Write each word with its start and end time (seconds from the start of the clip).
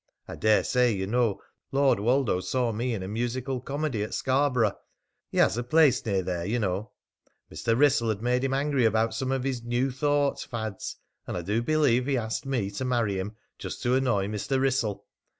I 0.27 0.35
dare 0.35 0.63
say 0.63 0.91
you 0.91 1.05
know 1.05 1.39
Lord 1.71 1.99
Woldo 1.99 2.39
saw 2.39 2.71
me 2.71 2.95
in 2.95 3.03
a 3.03 3.07
musical 3.07 3.59
comedy 3.61 4.01
at 4.01 4.15
Scarborough 4.15 4.75
he 5.29 5.37
has 5.37 5.59
a 5.59 5.63
place 5.63 6.03
near 6.03 6.23
there, 6.23 6.43
ye 6.43 6.57
know. 6.57 6.89
Mr. 7.53 7.77
Wrissell 7.77 8.09
had 8.09 8.19
made 8.23 8.43
him 8.43 8.55
angry 8.55 8.83
about 8.85 9.13
some 9.13 9.31
of 9.31 9.43
his 9.43 9.61
New 9.63 9.91
Thought 9.91 10.39
fads, 10.41 10.95
and 11.27 11.37
I 11.37 11.43
do 11.43 11.61
believe 11.61 12.07
he 12.07 12.17
asked 12.17 12.47
me 12.47 12.71
to 12.71 12.83
marry 12.83 13.19
him 13.19 13.35
just 13.59 13.83
to 13.83 13.93
annoy 13.93 14.25
Mr. 14.25 14.59
Wrissell. 14.59 15.05